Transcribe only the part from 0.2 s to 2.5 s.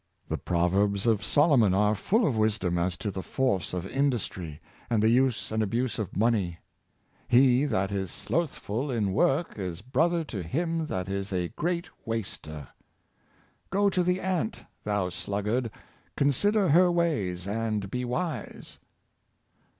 The proverbs of Solomon are full of